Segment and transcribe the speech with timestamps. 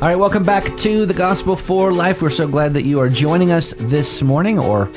[0.00, 2.22] All right, welcome back to the Gospel for Life.
[2.22, 4.88] We're so glad that you are joining us this morning, or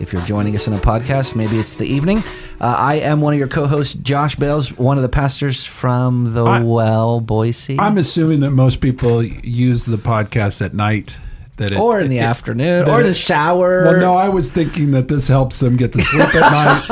[0.00, 2.18] if you're joining us in a podcast, maybe it's the evening.
[2.60, 6.34] Uh, I am one of your co hosts, Josh Bales, one of the pastors from
[6.34, 7.78] the I- Well, Boise.
[7.78, 11.18] I'm assuming that most people use the podcast at night.
[11.60, 13.84] That it, or in the it- afternoon, or it- the shower.
[13.84, 16.86] Well, no, I was thinking that this helps them get to sleep at night.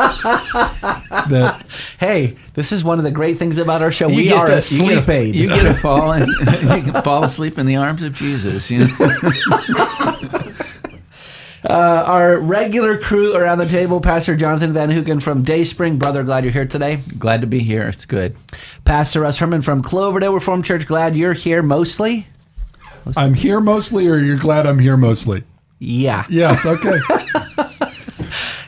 [1.30, 1.64] that
[1.98, 4.08] Hey, this is one of the great things about our show.
[4.08, 5.34] We get are to- a you sleep get to- aid.
[5.36, 6.26] You get to fall and
[6.86, 8.70] you can fall asleep in the arms of Jesus.
[8.70, 8.88] You know?
[11.64, 15.98] Uh, our regular crew around the table Pastor Jonathan Van Hoeken from Dayspring.
[15.98, 17.00] Brother, glad you're here today.
[17.18, 17.88] Glad to be here.
[17.88, 18.36] It's good.
[18.84, 20.86] Pastor Russ Herman from Cloverdale Reformed Church.
[20.86, 22.28] Glad you're here mostly.
[23.16, 25.44] I'm here mostly, or you're glad I'm here mostly.
[25.78, 26.24] Yeah.
[26.28, 26.98] Yeah, okay.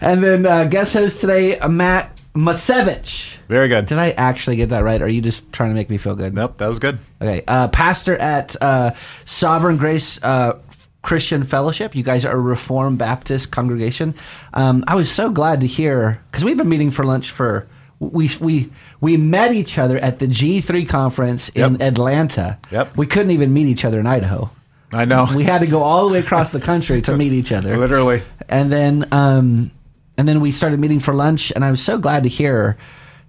[0.00, 3.36] And then uh, guest host today, uh, Matt Masevich.
[3.48, 3.86] Very good.
[3.86, 5.00] Did I actually get that right?
[5.00, 6.32] Or are you just trying to make me feel good?
[6.34, 6.98] Nope, that was good.
[7.20, 7.42] Okay.
[7.46, 8.92] Uh, pastor at uh,
[9.24, 10.58] Sovereign Grace uh,
[11.02, 11.94] Christian Fellowship.
[11.94, 14.14] You guys are a Reformed Baptist congregation.
[14.54, 17.66] Um, I was so glad to hear because we've been meeting for lunch for.
[18.00, 18.70] We, we
[19.00, 21.80] we met each other at the G3 conference in Yep.
[21.82, 22.58] Atlanta.
[22.72, 22.96] Yep.
[22.96, 24.50] We couldn't even meet each other in Idaho.
[24.92, 25.28] I know.
[25.36, 27.76] We had to go all the way across the country to meet each other.
[27.76, 28.22] Literally.
[28.48, 29.70] and then um,
[30.16, 32.76] and then we started meeting for lunch, and I was so glad to hear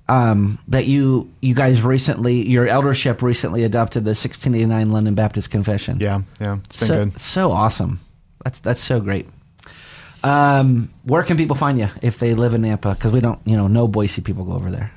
[0.08, 5.98] um, that you you guys recently your eldership recently adopted the 1689 London Baptist Confession.
[6.00, 6.58] Yeah, yeah.
[6.66, 7.20] It's been so good.
[7.20, 8.00] so awesome.
[8.44, 9.28] That's that's so great.
[10.24, 12.94] Um, where can people find you if they live in Nampa?
[12.94, 14.92] Because we don't, you know, no Boise people go over there.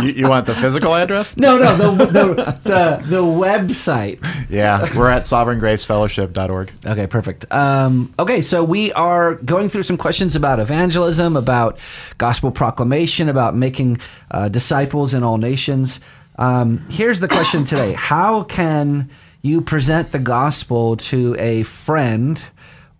[0.00, 1.36] You, you want the physical address?
[1.36, 4.24] no, no, the, the the the website.
[4.48, 6.72] Yeah, we're at sovereigngracefellowship.org.
[6.86, 7.52] Okay, perfect.
[7.52, 11.78] Um, okay, so we are going through some questions about evangelism, about
[12.18, 13.98] gospel proclamation, about making
[14.30, 16.00] uh, disciples in all nations.
[16.36, 19.10] Um, here's the question today How can
[19.42, 22.42] you present the gospel to a friend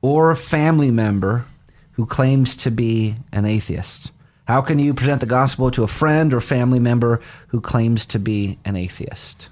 [0.02, 1.46] or family member
[1.92, 4.12] who claims to be an atheist?
[4.46, 8.18] How can you present the gospel to a friend or family member who claims to
[8.18, 9.48] be an atheist?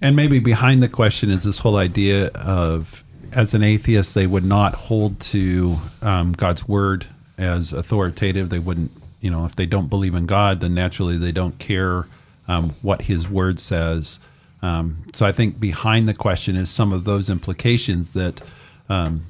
[0.00, 3.02] And maybe behind the question is this whole idea of,
[3.32, 7.06] as an atheist, they would not hold to um, God's word
[7.36, 8.50] as authoritative.
[8.50, 12.06] They wouldn't, you know, if they don't believe in God, then naturally they don't care
[12.46, 14.20] um, what His word says.
[14.62, 18.40] Um, so I think behind the question is some of those implications that,
[18.88, 19.26] um,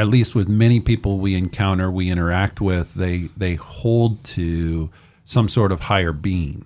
[0.00, 4.88] at least with many people we encounter, we interact with, they they hold to
[5.26, 6.64] some sort of higher being.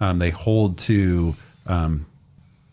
[0.00, 1.36] Um, they hold to
[1.68, 2.06] um,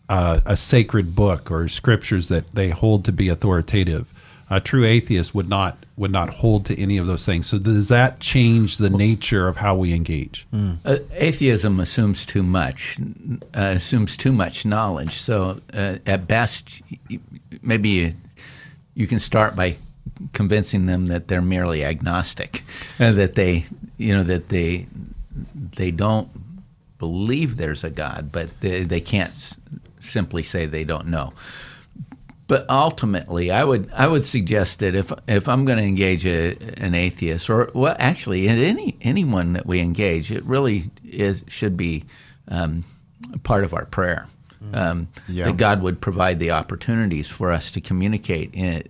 [0.08, 4.12] uh, a sacred book or scriptures that they hold to be authoritative.
[4.50, 7.46] A true atheist would not would not hold to any of those things.
[7.46, 10.48] So does that change the nature of how we engage?
[10.84, 12.98] Uh, atheism assumes too much,
[13.56, 15.12] uh, assumes too much knowledge.
[15.12, 16.82] So uh, at best,
[17.62, 18.14] maybe you,
[18.94, 19.76] you can start by
[20.32, 22.62] convincing them that they're merely agnostic,
[23.00, 23.64] uh, that they,
[23.96, 24.86] you know, that they
[25.54, 26.28] they don't
[26.98, 29.58] believe there's a God, but they, they can't s-
[30.00, 31.32] simply say they don't know.
[32.46, 36.56] But ultimately, I would I would suggest that if if I'm going to engage a,
[36.76, 42.04] an atheist, or well, actually, any anyone that we engage, it really is should be
[42.48, 42.84] um,
[43.42, 44.28] part of our prayer.
[44.72, 45.44] Um, Yeah.
[45.46, 48.82] That God would provide the opportunities for us to communicate in,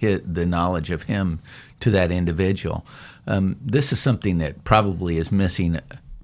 [0.00, 1.40] hi the knowledge of Him
[1.80, 2.84] to that individual.
[3.26, 5.78] Um, this is something that probably is missing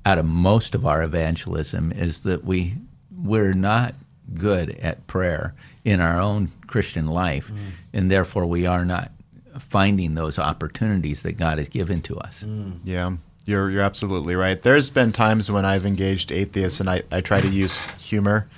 [0.04, 2.76] out of most of our evangelism is that we
[3.16, 3.94] we're not
[4.34, 7.50] good at prayer in our own Christian life,
[7.92, 9.10] and therefore we are not
[9.58, 12.44] finding those opportunities that God has given to us.
[12.84, 14.60] Yeah, you're you're absolutely right.
[14.60, 18.48] There's been times when I've engaged atheists and I, I try to use humor,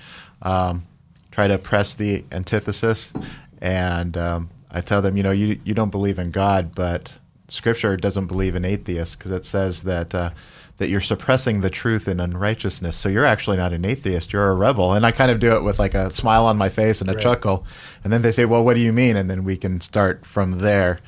[0.42, 0.86] um,
[1.30, 3.12] try to press the antithesis,
[3.60, 7.18] and um, I tell them, you know, you you don't believe in God, but
[7.48, 10.14] Scripture doesn't believe in atheists because it says that.
[10.14, 10.30] Uh,
[10.78, 12.96] that you're suppressing the truth in unrighteousness.
[12.96, 14.94] So you're actually not an atheist, you're a rebel.
[14.94, 17.14] And I kind of do it with like a smile on my face and a
[17.16, 17.66] chuckle.
[18.04, 19.16] And then they say, Well, what do you mean?
[19.16, 21.00] And then we can start from there.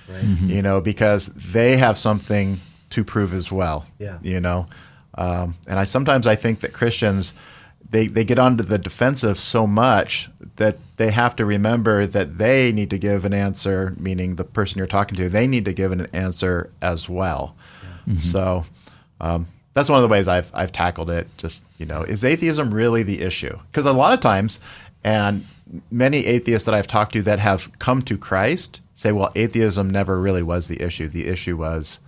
[0.49, 2.61] You know, because they have something
[2.91, 3.87] to prove as well.
[3.99, 4.19] Yeah.
[4.23, 4.67] You know.
[5.17, 7.33] Um, and I sometimes I think that Christians
[7.90, 12.72] they, they get onto the defensive so much that they have to remember that they
[12.72, 15.92] need to give an answer, meaning the person you're talking to, they need to give
[15.92, 17.56] an answer as well.
[18.19, 18.64] So
[19.20, 21.28] um, that's one of the ways I've I've tackled it.
[21.37, 23.58] Just you know, is atheism really the issue?
[23.70, 24.58] Because a lot of times,
[25.04, 25.46] and
[25.90, 30.20] many atheists that I've talked to that have come to Christ say, well, atheism never
[30.20, 31.08] really was the issue.
[31.08, 32.00] The issue was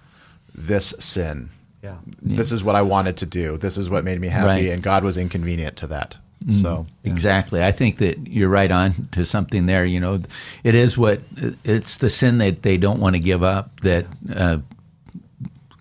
[0.54, 1.50] this sin.
[1.82, 1.96] Yeah.
[2.22, 3.58] This is what I wanted to do.
[3.58, 4.66] This is what made me happy, Right.
[4.66, 6.16] and God was inconvenient to that.
[6.48, 7.62] So Exactly.
[7.62, 9.84] I think that you're right on to something there.
[9.84, 10.18] You know,
[10.64, 11.22] it is what
[11.64, 14.58] it's the sin that they don't want to give up that uh,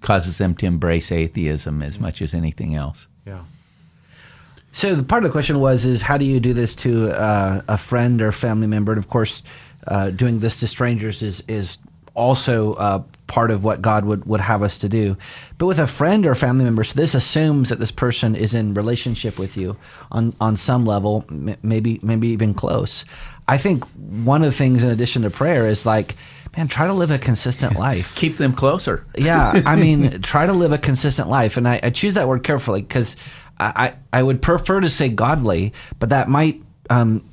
[0.02, 3.08] causes them to embrace atheism as much as anything else.
[3.26, 3.42] Yeah.
[4.72, 7.62] So the part of the question was is how do you do this to uh,
[7.68, 8.92] a friend or family member?
[8.92, 9.42] And of course,
[9.88, 11.78] uh, doing this to strangers is is
[12.14, 15.16] also uh, part of what God would, would have us to do.
[15.58, 18.74] But with a friend or family member, so this assumes that this person is in
[18.74, 19.78] relationship with you
[20.12, 23.06] on on some level, m- maybe maybe even close.
[23.48, 23.84] I think
[24.24, 26.16] one of the things in addition to prayer is like,
[26.56, 28.16] man, try to live a consistent life.
[28.16, 29.06] Keep them closer.
[29.16, 32.44] yeah, I mean, try to live a consistent life, and I, I choose that word
[32.44, 33.16] carefully because
[33.60, 37.24] I, I I would prefer to say godly, but that might um,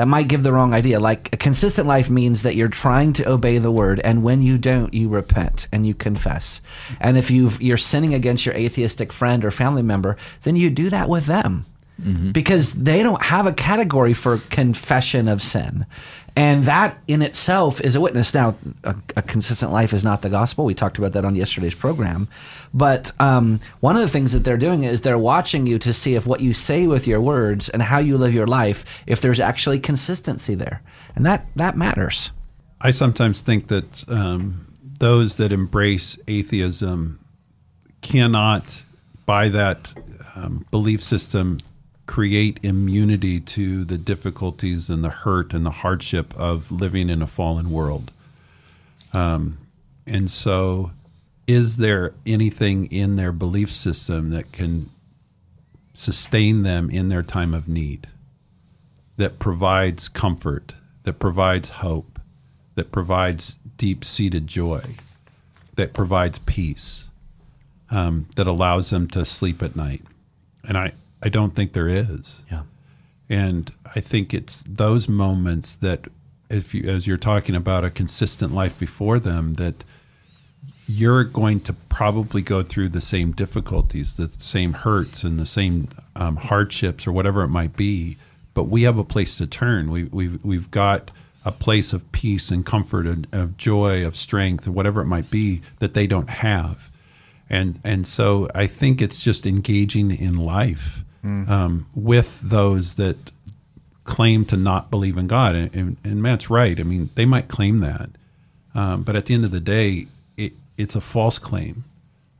[0.00, 0.98] that might give the wrong idea.
[0.98, 4.56] Like a consistent life means that you're trying to obey the word, and when you
[4.56, 6.62] don't, you repent and you confess.
[6.98, 10.88] And if you you're sinning against your atheistic friend or family member, then you do
[10.88, 11.66] that with them.
[12.32, 15.86] Because they don't have a category for confession of sin.
[16.36, 18.32] And that in itself is a witness.
[18.32, 18.54] Now,
[18.84, 20.64] a, a consistent life is not the gospel.
[20.64, 22.28] We talked about that on yesterday's program.
[22.72, 26.14] But um, one of the things that they're doing is they're watching you to see
[26.14, 29.40] if what you say with your words and how you live your life, if there's
[29.40, 30.80] actually consistency there.
[31.16, 32.30] And that, that matters.
[32.80, 34.66] I sometimes think that um,
[35.00, 37.18] those that embrace atheism
[38.02, 38.84] cannot,
[39.26, 39.92] by that
[40.36, 41.58] um, belief system,
[42.10, 47.26] create immunity to the difficulties and the hurt and the hardship of living in a
[47.26, 48.10] fallen world.
[49.12, 49.58] Um,
[50.06, 50.90] and so,
[51.46, 54.90] is there anything in their belief system that can
[55.94, 58.08] sustain them in their time of need?
[59.20, 62.18] that provides comfort, that provides hope,
[62.74, 64.82] that provides deep seated joy,
[65.76, 67.04] that provides peace,
[67.90, 70.02] um, that allows them to sleep at night.
[70.66, 70.92] And I,
[71.22, 72.44] I don't think there is.
[72.50, 72.62] Yeah.
[73.28, 76.06] And I think it's those moments that,
[76.48, 79.84] if you, as you're talking about a consistent life before them, that
[80.88, 85.88] you're going to probably go through the same difficulties, the same hurts, and the same
[86.16, 88.16] um, hardships, or whatever it might be.
[88.52, 89.90] But we have a place to turn.
[89.92, 91.12] We, we've we've got
[91.44, 95.30] a place of peace and comfort and of joy, of strength, or whatever it might
[95.30, 96.90] be that they don't have.
[97.48, 103.32] And and so I think it's just engaging in life um, with those that
[104.04, 105.54] claim to not believe in God.
[105.54, 106.78] And, and, and Matt's right.
[106.78, 108.10] I mean, they might claim that,
[108.74, 110.06] um, but at the end of the day,
[110.36, 111.84] it, it's a false claim.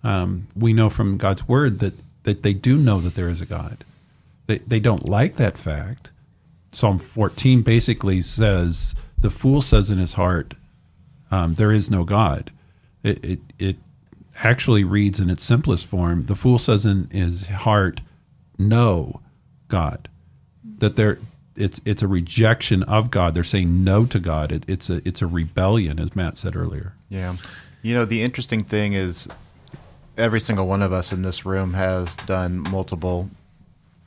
[0.03, 3.47] Um, we know from God's word that that they do know that there is a
[3.47, 3.85] God.
[4.47, 6.11] They they don't like that fact.
[6.73, 10.55] Psalm 14 basically says the fool says in his heart,
[11.31, 12.51] um, "There is no God."
[13.03, 13.77] It, it it
[14.43, 18.01] actually reads in its simplest form: the fool says in his heart,
[18.61, 19.21] "No,
[19.69, 20.09] God."
[20.79, 21.19] That there
[21.57, 23.35] it's it's a rejection of God.
[23.35, 24.53] They're saying no to God.
[24.53, 26.95] It, it's a it's a rebellion, as Matt said earlier.
[27.09, 27.37] Yeah.
[27.83, 29.29] You know, the interesting thing is
[30.17, 33.31] every single one of us in this room has done multiple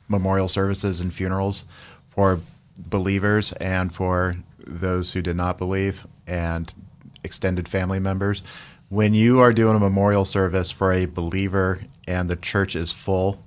[0.08, 1.64] memorial services and funerals
[2.06, 2.40] for
[2.76, 6.74] believers and for those who did not believe and
[7.22, 8.42] extended family members.
[8.88, 13.42] When you are doing a memorial service for a believer and the church is full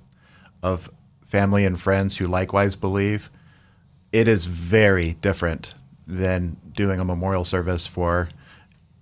[0.62, 0.90] of
[1.28, 3.30] family and friends who likewise believe,
[4.10, 5.74] it is very different
[6.06, 8.30] than doing a memorial service for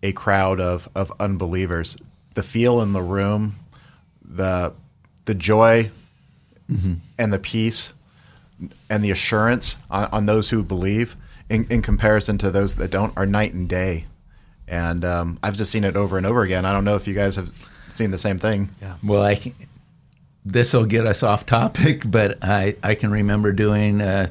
[0.02, 1.96] a crowd of, of unbelievers.
[2.34, 3.56] The feel in the room,
[4.22, 4.74] the
[5.24, 5.90] the joy
[7.18, 7.92] and the peace
[8.90, 11.16] and the assurance on, on those who believe
[11.48, 14.06] in, in comparison to those that don't are night and day.
[14.68, 16.64] And um, I've just seen it over and over again.
[16.64, 17.52] I don't know if you guys have
[17.88, 18.70] seen the same thing.
[18.82, 18.96] Yeah.
[19.02, 19.54] Well, I can,
[20.46, 24.30] this will get us off topic, but I, I can remember doing a,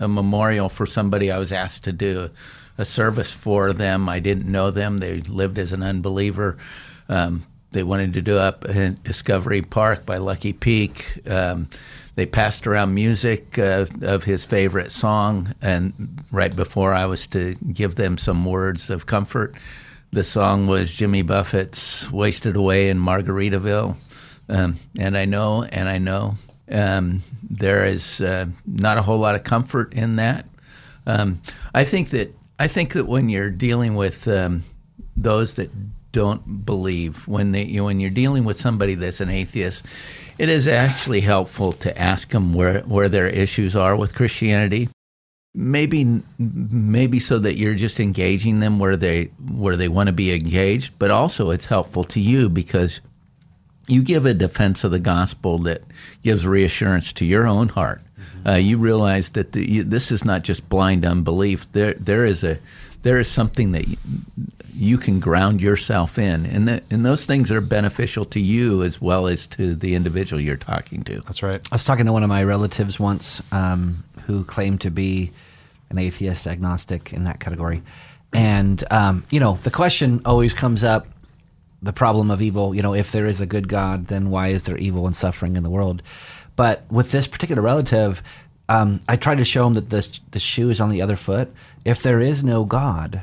[0.00, 2.30] a memorial for somebody I was asked to do
[2.78, 4.08] a service for them.
[4.08, 4.98] I didn't know them.
[4.98, 6.56] They lived as an unbeliever.
[7.10, 11.28] Um, they wanted to do up in Discovery Park by Lucky Peak.
[11.28, 11.68] Um,
[12.16, 17.54] they passed around music uh, of his favorite song, and right before I was to
[17.72, 19.54] give them some words of comfort,
[20.10, 23.96] the song was Jimmy Buffett's "Wasted Away in Margaritaville."
[24.50, 26.34] Um, and I know, and I know,
[26.70, 30.44] um, there is uh, not a whole lot of comfort in that.
[31.06, 31.40] Um,
[31.72, 34.64] I think that I think that when you're dealing with um,
[35.16, 35.70] those that
[36.12, 39.84] don't believe, when they, you know, when you're dealing with somebody that's an atheist,
[40.36, 44.88] it is actually helpful to ask them where where their issues are with Christianity.
[45.54, 50.32] Maybe maybe so that you're just engaging them where they where they want to be
[50.32, 53.00] engaged, but also it's helpful to you because
[53.90, 55.82] you give a defense of the gospel that
[56.22, 58.00] gives reassurance to your own heart
[58.46, 61.70] Uh, you realize that the, you, this is not just blind unbelief.
[61.72, 62.58] There, there is a,
[63.02, 63.96] there is something that you,
[64.74, 69.00] you can ground yourself in, and that, and those things are beneficial to you as
[69.00, 71.20] well as to the individual you're talking to.
[71.20, 71.60] That's right.
[71.70, 75.32] I was talking to one of my relatives once um, who claimed to be
[75.90, 77.82] an atheist, agnostic in that category.
[78.32, 81.06] And, um, you know, the question always comes up
[81.82, 82.74] the problem of evil.
[82.74, 85.56] You know, if there is a good God, then why is there evil and suffering
[85.56, 86.02] in the world?
[86.56, 88.22] But with this particular relative,
[88.68, 91.52] um, I tried to show him that the, the shoe is on the other foot.
[91.84, 93.22] If there is no God,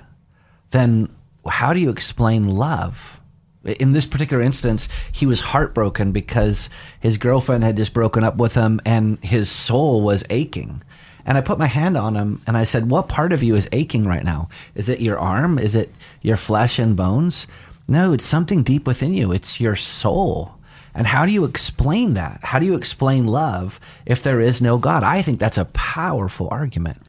[0.71, 1.09] then
[1.47, 3.19] how do you explain love?
[3.63, 8.55] In this particular instance, he was heartbroken because his girlfriend had just broken up with
[8.55, 10.81] him and his soul was aching.
[11.25, 13.67] And I put my hand on him and I said, What part of you is
[13.73, 14.47] aching right now?
[14.75, 15.59] Is it your arm?
[15.59, 17.47] Is it your flesh and bones?
[17.87, 19.31] No, it's something deep within you.
[19.31, 20.57] It's your soul.
[20.93, 22.39] And how do you explain that?
[22.41, 25.03] How do you explain love if there is no God?
[25.03, 27.03] I think that's a powerful argument.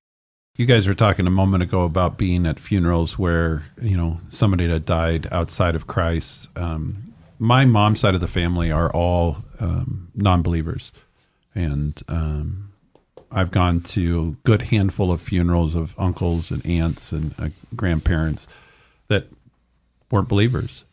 [0.56, 4.66] You guys were talking a moment ago about being at funerals where you know somebody
[4.66, 6.48] that died outside of Christ.
[6.56, 10.90] Um, my mom's side of the family are all um, non-believers,
[11.54, 12.72] and um,
[13.30, 18.48] I've gone to a good handful of funerals of uncles and aunts and uh, grandparents
[19.06, 19.28] that
[20.10, 20.84] weren't believers.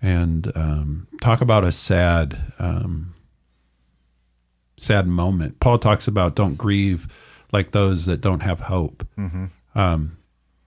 [0.00, 3.14] And um, talk about a sad, um,
[4.76, 5.58] sad moment.
[5.60, 7.08] Paul talks about don't grieve
[7.52, 9.06] like those that don't have hope.
[9.74, 10.18] Um,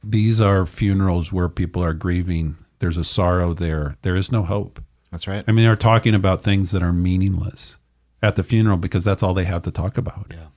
[0.04, 2.58] these are funerals where people are grieving.
[2.80, 3.96] There's a sorrow there.
[4.02, 4.84] There is no hope.
[5.12, 5.44] That's right.
[5.48, 7.78] I mean, they're talking about things that are meaningless
[8.22, 10.28] at the funeral because that's all they have to talk about.
[10.30, 10.48] Yeah.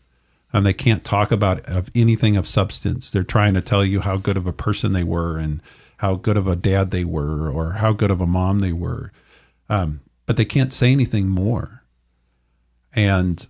[0.53, 3.11] And they can't talk about of anything of substance.
[3.11, 5.61] They're trying to tell you how good of a person they were and
[6.05, 9.11] how good of a dad they were or how good of a mom they were.
[9.71, 11.83] Um, but they can't say anything more.
[12.93, 13.47] And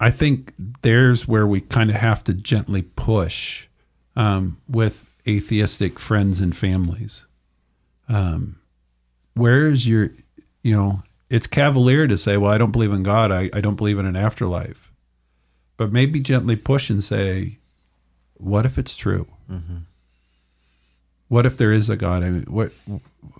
[0.00, 3.66] I think there's where we kind of have to gently push
[4.16, 7.26] um, with atheistic friends and families.
[8.08, 8.58] Um,
[9.34, 10.12] where's your,
[10.62, 13.30] you know, it's cavalier to say, well, I don't believe in God.
[13.30, 14.90] I, I don't believe in an afterlife.
[15.76, 17.58] But maybe gently push and say,
[18.32, 19.26] what if it's true?
[21.28, 22.22] What if there is a God?
[22.22, 22.72] I mean, what,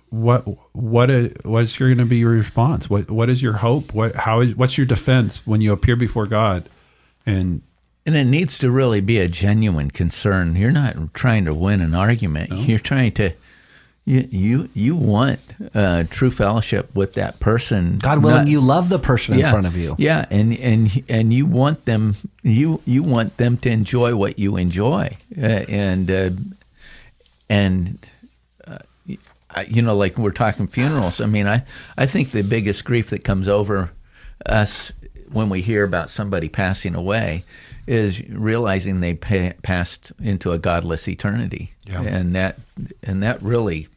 [0.09, 0.41] what,
[0.73, 2.89] what, is, what's going to be your response?
[2.89, 3.93] What, what is your hope?
[3.93, 6.67] What, how is, what's your defense when you appear before God?
[7.25, 7.61] And
[8.05, 10.55] And it needs to really be a genuine concern.
[10.55, 12.51] You're not trying to win an argument.
[12.53, 13.33] You're trying to
[14.05, 15.41] you you you want
[15.75, 17.97] uh, true fellowship with that person.
[17.97, 19.95] God willing, Not- you love the person in front of you.
[19.97, 24.55] Yeah, and and and you want them you you want them to enjoy what you
[24.55, 26.29] enjoy, uh, and uh,
[27.49, 27.97] and
[28.67, 28.77] uh,
[29.67, 31.21] you know, like we're talking funerals.
[31.21, 31.63] I mean, I
[31.97, 33.91] I think the biggest grief that comes over
[34.45, 34.91] us
[35.31, 37.43] when we hear about somebody passing away
[37.87, 42.01] is realizing they pa- passed into a godless eternity, Yeah.
[42.01, 42.59] and that
[43.03, 43.87] and that really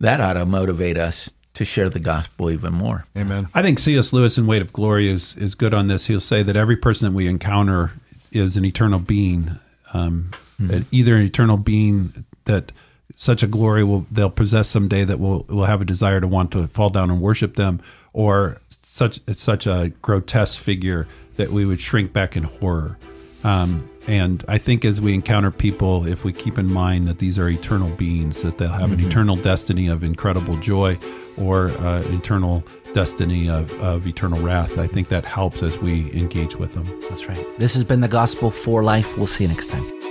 [0.00, 3.04] that ought to motivate us to share the gospel even more.
[3.16, 3.46] Amen.
[3.54, 4.12] I think C.S.
[4.12, 6.06] Lewis in Weight of Glory is is good on this.
[6.06, 7.92] He'll say that every person that we encounter
[8.30, 9.58] is an eternal being,
[9.92, 12.72] um, that either an eternal being that
[13.14, 16.50] such a glory will they'll possess someday that will will have a desire to want
[16.52, 17.80] to fall down and worship them,
[18.12, 21.06] or such it's such a grotesque figure
[21.36, 22.98] that we would shrink back in horror.
[23.44, 27.38] Um, and I think as we encounter people, if we keep in mind that these
[27.38, 30.98] are eternal beings, that they'll have an eternal destiny of incredible joy
[31.36, 36.56] or uh, eternal destiny of, of eternal wrath, I think that helps as we engage
[36.56, 36.86] with them.
[37.08, 37.58] That's right.
[37.58, 39.16] This has been the gospel for life.
[39.16, 40.01] We'll see you next time.